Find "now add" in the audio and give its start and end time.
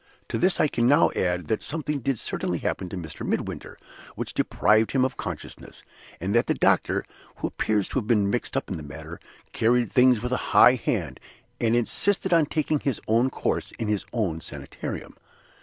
0.87-1.45